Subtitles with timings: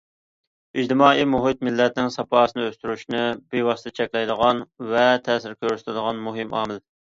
[0.83, 3.21] ئىجتىمائىي مۇھىت مىللەتنىڭ ساپاسىنى ئۆستۈرۈشنى
[3.53, 6.83] بىۋاسىتە چەكلەيدىغان ۋە تەسىر كۆرسىتىدىغان مۇھىم ئامىل.